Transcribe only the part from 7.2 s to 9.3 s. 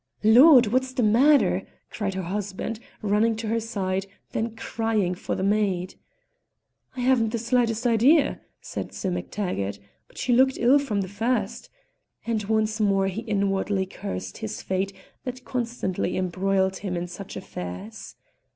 the slightest idea," said Sim